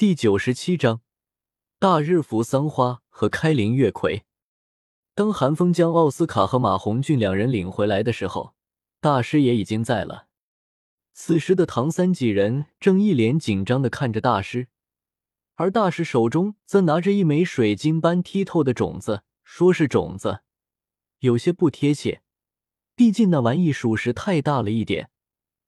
[0.00, 1.02] 第九十七章
[1.78, 4.24] 大日扶桑花和开林月葵。
[5.14, 8.54] 当韩风将奥斯卡和马红俊两人领回来的时候，
[8.98, 10.28] 大师也已经在了。
[11.12, 14.68] 此时的唐三几人正一脸紧张的看着大师，
[15.56, 20.40] 而大师手中则拿着一枚水晶般剔透的种子，说是种子，
[21.18, 22.22] 有些不贴切，
[22.96, 25.10] 毕竟那玩意属实太大了一点，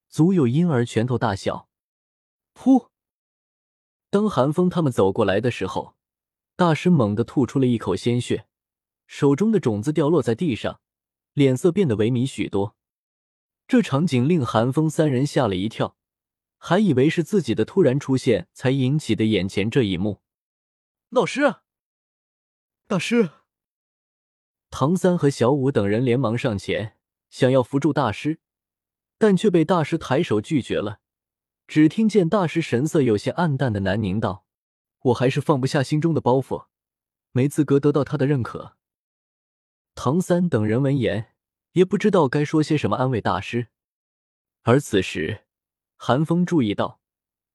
[0.09, 1.69] 足有婴儿拳头大小。
[2.55, 2.92] 噗！
[4.13, 5.97] 当韩风他们走过来的时候，
[6.55, 8.47] 大师猛地吐出了一口鲜血，
[9.07, 10.83] 手中的种子掉落在地上，
[11.33, 12.77] 脸色变得萎靡许多。
[13.67, 15.97] 这场景令韩风三人吓了一跳，
[16.59, 20.21] 还以为是自己的突然出现才引起的眼前这一幕。
[21.09, 21.55] 老师，
[22.87, 23.31] 大师，
[24.69, 26.99] 唐三和小五等人连忙上前，
[27.31, 28.41] 想要扶住大师，
[29.17, 31.01] 但却被大师抬手拒绝了。
[31.67, 34.45] 只听见大师神色有些暗淡的喃宁道
[35.05, 36.67] ：“我还是放不下心中的包袱，
[37.33, 38.77] 没资格得到他的认可。”
[39.95, 41.35] 唐三等人闻言，
[41.73, 43.69] 也不知道该说些什么安慰大师。
[44.63, 45.45] 而此时，
[45.97, 47.01] 韩风注意到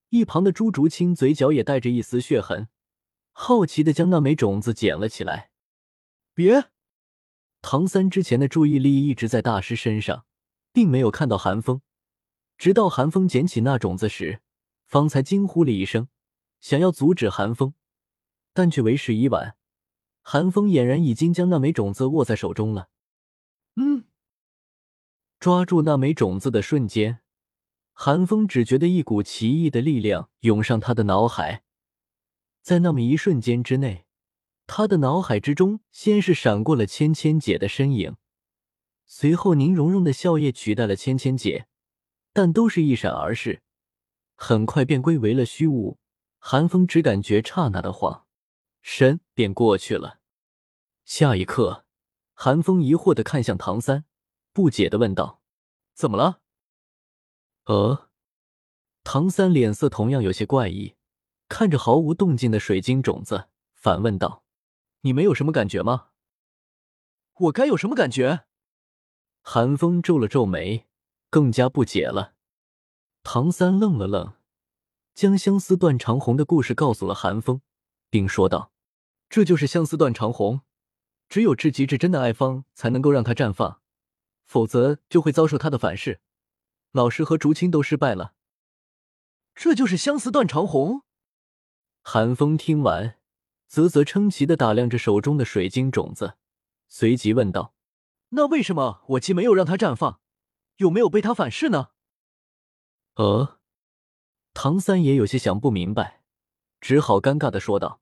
[0.10, 2.70] 一旁的朱竹清嘴角也带着一丝血痕，
[3.32, 5.52] 好奇的将那枚种子捡了起来。
[6.34, 6.70] 别！
[7.62, 10.26] 唐三之前的注意力一直在大师身上，
[10.72, 11.82] 并没有看到韩风。
[12.58, 14.42] 直到寒风捡起那种子时，
[14.86, 16.08] 方才惊呼了一声，
[16.60, 17.74] 想要阻止寒风，
[18.54, 19.56] 但却为时已晚。
[20.22, 22.90] 寒风俨然已经将那枚种子握在手中了。
[23.76, 24.06] 嗯，
[25.40, 27.20] 抓住那枚种子的瞬间，
[27.94, 31.64] 寒风只觉得一股奇异的力量涌上他的脑海，
[32.62, 34.06] 在那么一瞬间之内，
[34.66, 38.18] 他的脑海之中先是闪过了芊芊姐的身影，
[39.06, 41.68] 随后宁荣荣的笑靥取代了芊芊姐。
[42.38, 43.64] 但都是一闪而逝，
[44.36, 45.98] 很快便归为了虚无。
[46.38, 48.28] 寒风只感觉刹那的晃
[48.84, 50.20] 神便过去了。
[51.04, 51.88] 下一刻，
[52.36, 54.06] 寒风疑惑的看向唐三，
[54.54, 55.42] 不解的问道
[55.98, 56.42] ：“怎么了？”
[57.66, 58.08] 呃，
[59.04, 60.94] 唐三脸色同样有些怪异，
[61.50, 64.44] 看着毫无动静的水晶种子，反问道
[65.02, 66.10] ：“你没有什么感觉吗
[67.34, 68.46] ？”“我该有什么感觉？”
[69.42, 70.84] 寒风皱了皱眉。
[71.30, 72.36] 更加不解了。
[73.30, 74.36] 唐三愣了愣，
[75.14, 77.60] 将相思断肠红的故事告诉了韩风，
[78.10, 78.72] 并说道
[79.28, 80.62] ：“这就是相思断肠红，
[81.28, 83.82] 只有至极至真的爱方才能够让它绽放，
[84.46, 86.22] 否则就会遭受它的反噬。
[86.94, 88.34] 老师和竹青都失败了。
[89.54, 91.02] 这就是相思断肠红。”
[92.02, 93.18] 韩风听完，
[93.68, 96.38] 啧啧称奇的打量着手中的水晶种子，
[96.88, 97.74] 随即问道
[98.32, 100.22] ：“那为什么我既没有让它绽放？”
[100.78, 101.90] 又没有被它反噬呢？
[103.18, 103.60] 呃，
[104.54, 106.22] 唐三也有些想不明白，
[106.80, 108.00] 只好尴尬的说道：“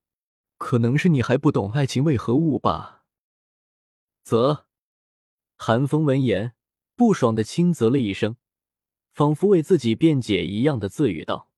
[0.58, 3.06] 可能是你还不懂爱情为何物吧。”
[4.24, 4.66] 啧，
[5.56, 6.54] 韩风闻言
[6.94, 8.36] 不爽的轻啧了一声，
[9.14, 11.50] 仿佛为自己辩解一样的自语道：“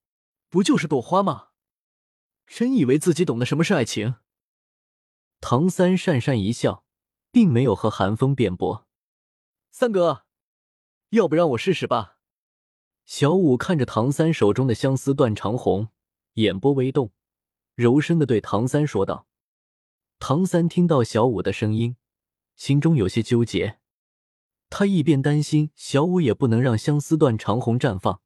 [0.48, 1.48] 不就是朵花吗？
[2.46, 4.14] 真以为自己懂得什么是爱情？”
[5.42, 6.84] 唐三讪讪一笑，
[7.32, 8.86] 并没有和韩风辩驳。
[9.72, 10.26] 三哥。
[11.10, 12.17] 要不让我试试吧？
[13.08, 15.88] 小五看着唐三手中的相思断肠红，
[16.34, 17.10] 眼波微动，
[17.74, 19.26] 柔声的对唐三说道。
[20.18, 21.96] 唐三听到小五的声音，
[22.54, 23.78] 心中有些纠结。
[24.68, 28.20] 他一边担心小五也不能让相思断肠红绽放，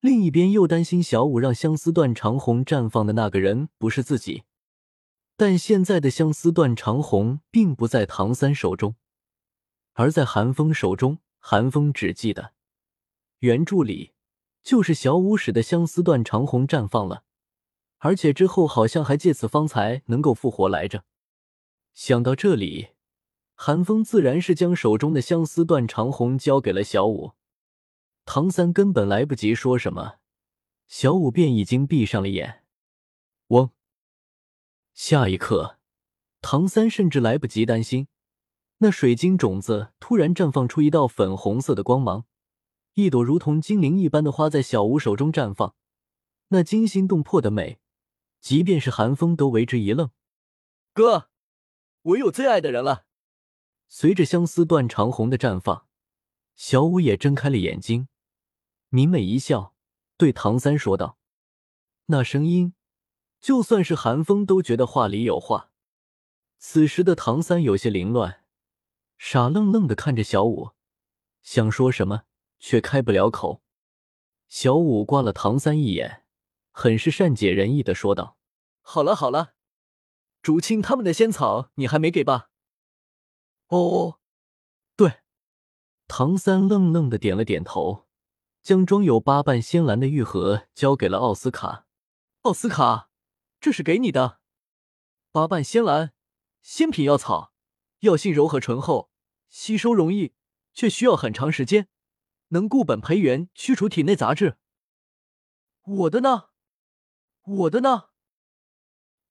[0.00, 4.42] 另一边又担心小五让相思断肠红绽放的那个人不是自己。
[5.36, 8.96] 但现在的相思断肠红并不在唐三手中，
[9.92, 11.18] 而在韩风手中。
[11.38, 12.52] 韩风只记得
[13.40, 14.12] 原著里
[14.62, 17.24] 就是小舞使的相思断肠红绽放了，
[17.98, 21.04] 而且之后好像还借此方才能够复活来着。
[21.94, 22.90] 想到这里，
[23.54, 27.32] 韩风自然是将手中的相思断肠红交给了小舞。
[28.26, 30.16] 唐三根本来不及说什么，
[30.86, 32.64] 小舞便已经闭上了眼。
[33.48, 33.70] 嗡！
[34.92, 35.78] 下一刻，
[36.42, 38.06] 唐三甚至来不及担心。
[38.78, 42.26] 那水晶种子突然绽放出一道粉红色的光芒，
[42.94, 45.74] 一朵如同精灵一般的花在小舞手中绽放，
[46.48, 47.78] 那惊心动魄的美，
[48.40, 50.10] 即便是寒风都为之一愣。
[50.92, 51.30] 哥，
[52.02, 53.06] 我有最爱的人了。
[53.88, 55.86] 随着相思断肠红的绽放，
[56.54, 58.08] 小五也睁开了眼睛，
[58.88, 59.74] 明媚一笑，
[60.16, 61.18] 对唐三说道
[62.06, 62.74] ：“那声音，
[63.40, 65.70] 就算是寒风都觉得话里有话。”
[66.58, 68.44] 此时的唐三有些凌乱。
[69.16, 70.70] 傻愣愣的看着小五，
[71.42, 72.24] 想说什么
[72.60, 73.62] 却开不了口。
[74.48, 76.24] 小五刮了唐三一眼，
[76.70, 78.36] 很是善解人意的说道
[78.82, 79.54] ：“好了好了，
[80.40, 82.50] 竹青他们的仙草你还没给吧？”
[83.68, 84.18] 哦，
[84.94, 85.20] 对。
[86.06, 88.08] 唐三愣愣的点了点头，
[88.62, 91.86] 将装有八瓣仙兰的玉盒交给了奥斯卡。
[92.42, 93.10] 奥斯卡，
[93.60, 94.40] 这是给你的。
[95.30, 96.12] 八瓣仙兰，
[96.62, 97.52] 仙品药草，
[98.00, 99.12] 药性柔和醇厚，
[99.48, 100.34] 吸收容易，
[100.72, 101.88] 却需要很长时间，
[102.50, 104.56] 能固本培元，驱除体内杂质。
[105.82, 106.50] 我的呢？
[107.42, 108.10] 我的呢？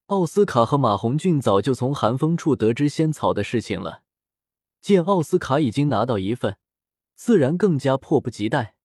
[0.06, 4.02] 奥斯卡和马红俊早就从寒风处得知仙草的事情了，
[4.80, 6.58] 见奥斯卡已经拿到一份。
[7.14, 8.76] 自然更加迫不及待。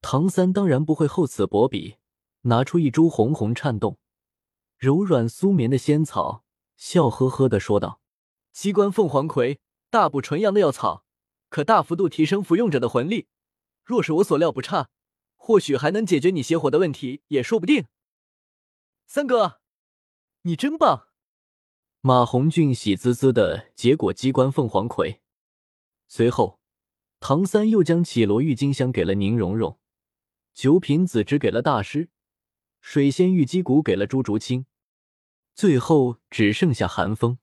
[0.00, 1.96] 唐三当然不会厚此薄彼，
[2.42, 3.98] 拿出一株红红颤动、
[4.78, 6.42] 柔软酥绵的仙草，
[6.78, 8.00] 笑呵呵的说道
[8.50, 9.60] ：“机关凤凰葵，
[9.90, 11.04] 大补纯阳的药草，
[11.50, 13.28] 可大幅度提升服用者的魂力。
[13.90, 14.88] 若是我所料不差，
[15.34, 17.86] 或许还能解决你邪火的问题，也说不定。”
[19.04, 19.60] 三哥，
[20.42, 21.08] 你真棒！
[22.00, 25.20] 马红俊喜滋滋的接过机关凤凰葵，
[26.06, 26.60] 随后。
[27.18, 29.78] 唐三又将绮罗郁金香给了宁荣荣，
[30.54, 32.08] 九品紫芝给了大师，
[32.80, 34.64] 水仙玉鸡骨给了朱竹清，
[35.52, 37.38] 最后只剩下寒风。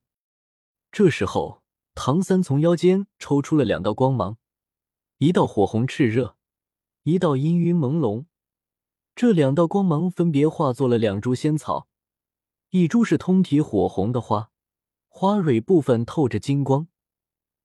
[0.92, 1.62] 这时候，
[1.94, 4.38] 唐三从腰间抽出了两道光芒，
[5.18, 6.37] 一道火红炽热，
[7.08, 8.26] 一道氤氲朦胧。
[9.16, 11.88] 这两道光芒分别化作了两株仙草，
[12.72, 14.52] 一株是通体火红的花，
[15.08, 16.90] 花蕊部分透着金光。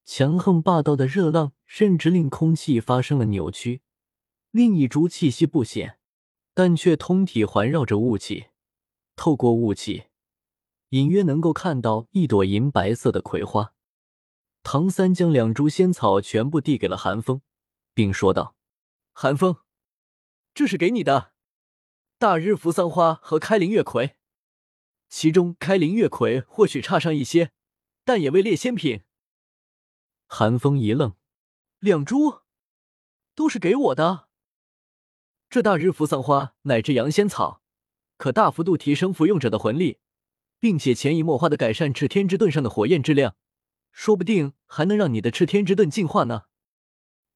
[0.05, 3.83] 强横霸道的热浪甚至令空气发生了扭曲，
[4.53, 5.99] 另一株气息不显，
[6.55, 8.47] 但却通体环绕着雾气。
[9.17, 10.05] 透过雾气，
[10.91, 13.75] 隐约能够看到一朵银白色的葵花。
[14.63, 17.41] 唐三将两株仙草全部递给了寒风，
[17.93, 18.55] 并说道
[19.13, 19.59] ：“寒风，
[20.55, 21.33] 这是给你的
[22.19, 24.17] 大日扶桑花和开灵月葵，
[25.09, 27.53] 其中开灵月葵或许差上一些，
[28.05, 29.03] 但也位列仙品。”
[30.27, 31.15] 寒风一愣，
[31.79, 32.41] 两株
[33.35, 34.29] 都是给我的。
[35.51, 37.63] 这大日扶桑花乃至阳仙草，
[38.17, 39.99] 可大幅度提升服用者的魂力，
[40.59, 43.37] 并且潜移默化的改善赤天之盾上的火焰质量，
[43.91, 46.45] 说不定还能让你的赤天之盾进化呢。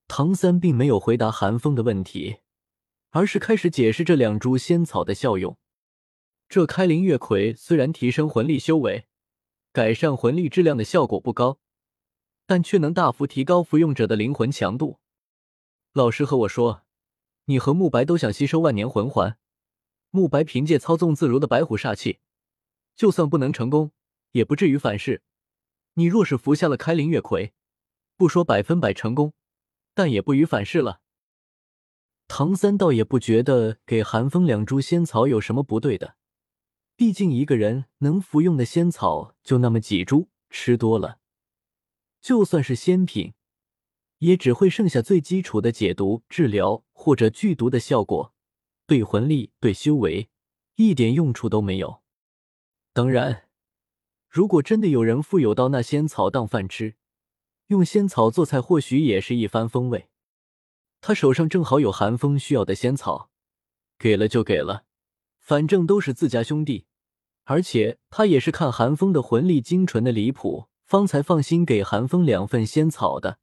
[0.08, 2.38] 唐三并没有回答寒风的问题，
[3.10, 5.58] 而是开始解释这两株仙草的效用。
[6.48, 9.06] 这开灵月葵虽然提升魂力修为、
[9.72, 11.58] 改善魂力质量的效果不高。
[12.48, 15.00] 但却能大幅提高服用者的灵魂强度。
[15.92, 16.84] 老师和我说，
[17.46, 19.36] 你和慕白都想吸收万年魂环。
[20.10, 22.20] 慕白凭借操纵自如的白虎煞气，
[22.94, 23.90] 就算不能成功，
[24.30, 25.22] 也不至于反噬。
[25.94, 27.52] 你若是服下了开灵月葵，
[28.16, 29.34] 不说百分百成功，
[29.96, 31.00] 但也不予反噬了。
[32.28, 36.16] 唐三倒也不觉得给寒风两株仙草有什么不对的，
[36.96, 41.18] 毕竟一个人能服用的仙草就那么几株，吃多了。
[42.20, 43.32] 就算是仙品，
[44.18, 48.34] 也只会剩下最基础的解毒、治疗或者剧毒的效果，
[48.86, 50.28] 对魂力、对修为
[50.74, 52.02] 一点用处都没有。
[52.92, 53.48] 当然，
[54.28, 56.96] 如果真的有人富有到那仙草当饭吃，
[57.68, 60.08] 用仙草做菜，或许也是一番风味。
[61.00, 63.30] 他手上正好有寒风需要的仙草，
[63.98, 64.84] 给了就给了，
[65.38, 66.86] 反正都是自家兄弟，
[67.44, 70.68] 而且他也是看寒风的魂力精纯的离谱。
[70.86, 73.40] 方才放心给寒风两份仙草的，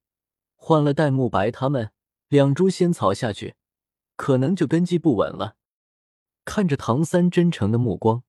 [0.55, 1.91] 换了戴沐白他们
[2.29, 3.55] 两株仙草下去，
[4.15, 5.57] 可能就根基不稳了。
[6.45, 8.23] 看着唐三真诚的目光，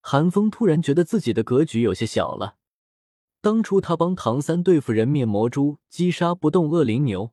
[0.00, 2.56] 寒风突然觉得自己的格局有些小了。
[3.40, 7.32] 当初他帮唐三对付人面魔蛛，击杀不动恶灵牛，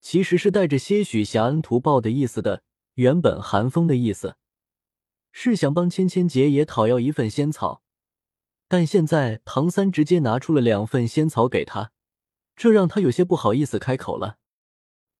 [0.00, 2.62] 其实是带着些许侠恩图报的意思的。
[2.94, 4.36] 原本寒风的意思
[5.32, 7.82] 是想帮千千姐也讨要一份仙草。
[8.68, 11.92] 但现在唐三直接拿出了两份仙草给他，
[12.56, 14.38] 这让他有些不好意思开口了。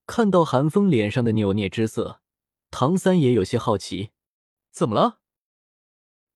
[0.06, 2.20] 看到韩风脸上的扭捏之色，
[2.70, 4.12] 唐三也有些好奇，
[4.70, 5.18] 怎么了？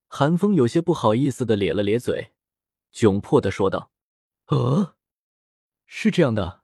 [0.07, 2.31] 韩风有些不好意思的咧了咧嘴，
[2.93, 3.91] 窘迫的说道
[4.47, 4.95] ：“呃，
[5.85, 6.63] 是这样的，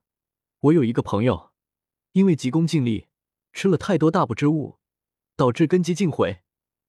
[0.60, 1.52] 我有一个朋友，
[2.12, 3.08] 因为急功近利，
[3.54, 4.80] 吃了太多大补之物，
[5.36, 6.42] 导致根基尽毁，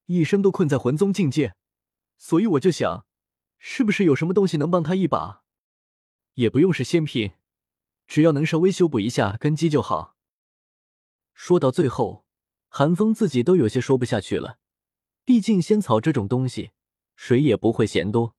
[0.07, 1.55] 一生都困在魂宗境界，
[2.17, 3.05] 所以我就想。”
[3.59, 5.43] 是不是有什么东西能帮他一把？
[6.35, 7.33] 也不用是仙品，
[8.07, 10.15] 只要能稍微修补一下根基就好。
[11.33, 12.27] 说到最后，
[12.69, 14.59] 韩风自己都有些说不下去了。
[15.25, 16.73] 毕竟仙草这种东西，
[17.17, 18.37] 谁也不会嫌多。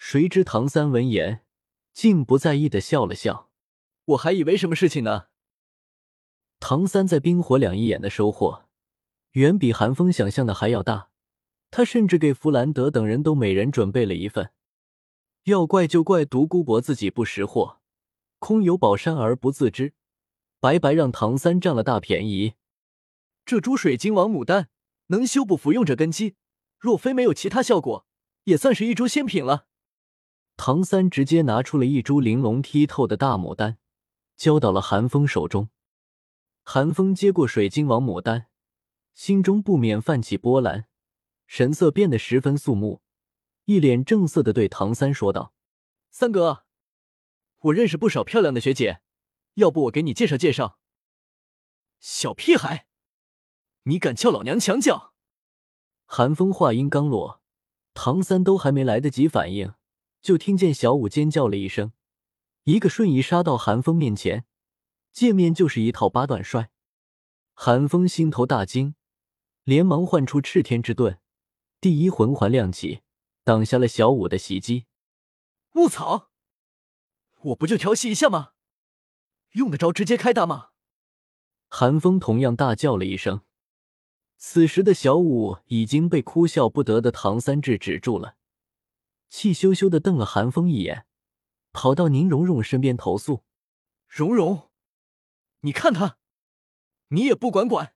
[0.00, 1.44] 谁知唐三闻言，
[1.92, 3.50] 竟不在意的笑了笑。
[4.04, 5.26] 我还以为什么事情呢？
[6.60, 8.68] 唐三在冰火两仪眼的收获，
[9.32, 11.10] 远比韩风想象的还要大。
[11.72, 14.52] 他甚至给弗兰德等人都每人准备了一份。
[15.44, 17.80] 要怪就怪独孤博自己不识货，
[18.38, 19.94] 空有宝山而不自知，
[20.60, 22.54] 白白让唐三占了大便宜。
[23.44, 24.68] 这株水晶王牡丹
[25.08, 26.36] 能修补服用者根基，
[26.78, 28.06] 若非没有其他效果，
[28.44, 29.66] 也算是一株仙品了。
[30.58, 33.78] 唐三直接拿出了一株玲珑剔透的大牡丹，
[34.36, 35.70] 交到了韩风手中。
[36.64, 38.48] 韩风接过水晶王牡丹，
[39.14, 40.86] 心中不免泛起波澜，
[41.46, 43.00] 神色变得十分肃穆，
[43.66, 45.54] 一脸正色的对唐三说道
[46.10, 46.64] ：“三哥，
[47.60, 49.00] 我认识不少漂亮的学姐，
[49.54, 50.80] 要不我给你介绍介绍？”
[52.00, 52.88] 小屁孩，
[53.84, 55.14] 你敢撬老娘墙角？
[56.04, 57.40] 韩风话音刚落，
[57.94, 59.72] 唐三都还没来得及反应。
[60.20, 61.92] 就听见小五尖叫了一声，
[62.64, 64.44] 一个瞬移杀到韩风面前，
[65.12, 66.70] 见面就是一套八段摔。
[67.54, 68.94] 韩风心头大惊，
[69.64, 71.18] 连忙唤出赤天之盾，
[71.80, 73.00] 第一魂环亮起，
[73.44, 74.86] 挡下了小五的袭击。
[75.74, 76.30] 卧槽！
[77.40, 78.52] 我不就调戏一下吗？
[79.52, 80.70] 用得着直接开打吗？
[81.68, 83.42] 韩风同样大叫了一声。
[84.36, 88.37] 此时的小五已经被哭笑不得的唐三制止住了。
[89.28, 91.06] 气羞羞的瞪了韩风一眼，
[91.72, 93.44] 跑到宁荣荣身边投诉
[94.08, 94.70] ：“荣荣，
[95.60, 96.18] 你看他，
[97.08, 97.94] 你也不管管。”